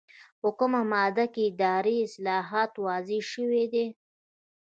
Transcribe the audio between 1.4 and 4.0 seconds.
اداري اصلاحات واضح شوي دي؟